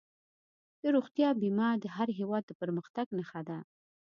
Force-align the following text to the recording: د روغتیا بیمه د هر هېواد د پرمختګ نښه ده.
د 0.81 0.83
روغتیا 0.95 1.29
بیمه 1.41 1.69
د 1.79 1.85
هر 1.95 2.07
هېواد 2.19 2.43
د 2.47 2.51
پرمختګ 2.61 3.07
نښه 3.17 3.41
ده. 3.49 3.57